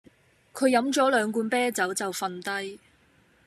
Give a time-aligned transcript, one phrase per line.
[0.51, 2.79] 佢飲咗兩罐啤酒就瞓低